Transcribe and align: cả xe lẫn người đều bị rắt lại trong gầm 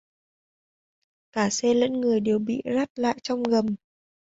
cả 1.31 1.49
xe 1.49 1.73
lẫn 1.73 1.93
người 2.01 2.19
đều 2.19 2.39
bị 2.39 2.61
rắt 2.65 2.89
lại 2.99 3.17
trong 3.23 3.43
gầm 3.43 3.65